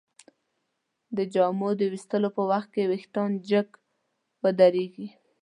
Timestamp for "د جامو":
1.17-1.69